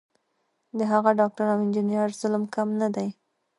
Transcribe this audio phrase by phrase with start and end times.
[0.77, 3.07] د هغه ډاکټر او انجینر ظلم کم نه دی.